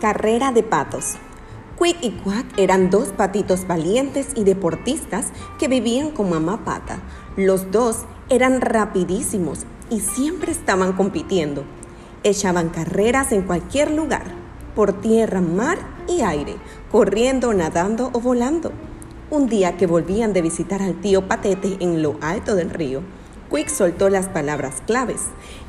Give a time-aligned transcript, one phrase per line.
[0.00, 1.16] Carrera de patos.
[1.76, 5.26] Quick y Quack eran dos patitos valientes y deportistas
[5.58, 7.00] que vivían con mamá pata.
[7.36, 11.64] Los dos eran rapidísimos y siempre estaban compitiendo.
[12.22, 14.26] Echaban carreras en cualquier lugar,
[14.76, 16.54] por tierra, mar y aire,
[16.92, 18.70] corriendo, nadando o volando.
[19.30, 23.02] Un día que volvían de visitar al tío Patete en lo alto del río,
[23.50, 25.22] Quick soltó las palabras claves.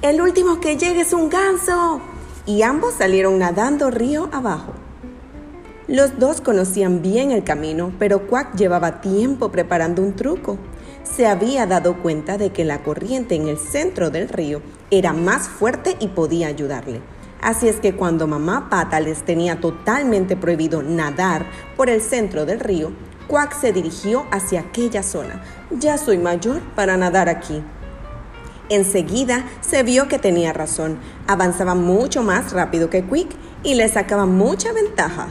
[0.03, 1.99] El último que llegue es un ganso
[2.45, 4.73] y ambos salieron nadando río abajo.
[5.87, 10.59] Los dos conocían bien el camino, pero Quack llevaba tiempo preparando un truco.
[11.03, 14.61] Se había dado cuenta de que la corriente en el centro del río
[14.91, 17.01] era más fuerte y podía ayudarle.
[17.41, 22.59] Así es que cuando mamá Pata les tenía totalmente prohibido nadar por el centro del
[22.59, 22.91] río,
[23.27, 25.41] Quack se dirigió hacia aquella zona.
[25.71, 27.63] Ya soy mayor para nadar aquí,
[28.69, 33.29] Enseguida se vio que tenía razón, avanzaba mucho más rápido que Quick
[33.63, 35.29] y le sacaba mucha ventaja.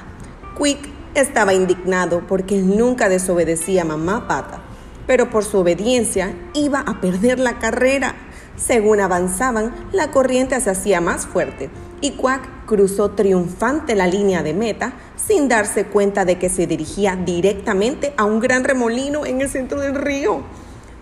[0.60, 4.60] Quick estaba indignado porque nunca desobedecía a mamá pata,
[5.06, 8.16] pero por su obediencia iba a perder la carrera.
[8.56, 14.52] Según avanzaban, la corriente se hacía más fuerte y Quack cruzó triunfante la línea de
[14.52, 19.48] meta sin darse cuenta de que se dirigía directamente a un gran remolino en el
[19.48, 20.42] centro del río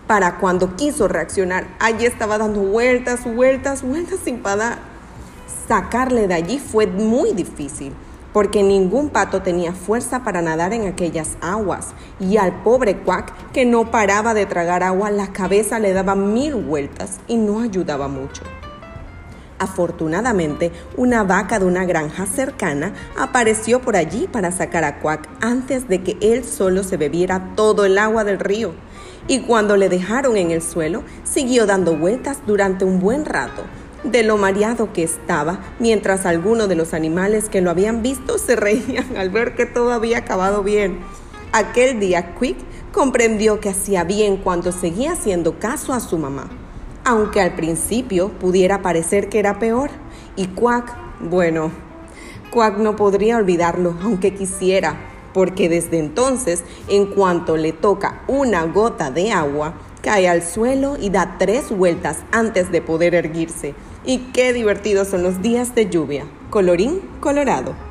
[0.07, 1.67] para cuando quiso reaccionar.
[1.79, 4.79] Allí estaba dando vueltas, vueltas, vueltas sin parar.
[5.67, 7.93] Sacarle de allí fue muy difícil,
[8.31, 11.89] porque ningún pato tenía fuerza para nadar en aquellas aguas,
[12.21, 16.55] y al pobre Quack, que no paraba de tragar agua, la cabeza le daba mil
[16.55, 18.43] vueltas y no ayudaba mucho.
[19.59, 25.87] Afortunadamente, una vaca de una granja cercana apareció por allí para sacar a Quack antes
[25.87, 28.73] de que él solo se bebiera todo el agua del río.
[29.27, 33.63] Y cuando le dejaron en el suelo, siguió dando vueltas durante un buen rato,
[34.03, 38.55] de lo mareado que estaba, mientras algunos de los animales que lo habían visto se
[38.55, 40.99] reían al ver que todo había acabado bien.
[41.51, 42.57] Aquel día Quick
[42.93, 46.49] comprendió que hacía bien cuando seguía haciendo caso a su mamá,
[47.07, 49.89] aunque al principio pudiera parecer que era peor.
[50.35, 51.71] Y Quack, bueno,
[52.51, 54.97] Quack no podría olvidarlo, aunque quisiera
[55.33, 61.09] porque desde entonces, en cuanto le toca una gota de agua, cae al suelo y
[61.09, 63.73] da tres vueltas antes de poder erguirse.
[64.03, 66.25] Y qué divertidos son los días de lluvia.
[66.49, 67.86] Colorín colorado.